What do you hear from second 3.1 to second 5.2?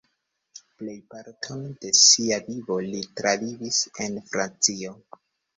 travivis en Francio.